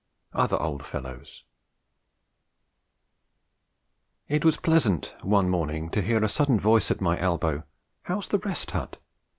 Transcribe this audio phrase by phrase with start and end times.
[0.33, 1.43] OTHER OLD FELLOWS
[4.27, 7.65] It was pleasant one morning to hear a sudden voice at my elbow:
[8.01, 8.97] 'How's the Rest Hut?'